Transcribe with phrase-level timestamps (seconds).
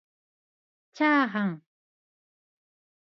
[0.93, 1.63] ちゃーはん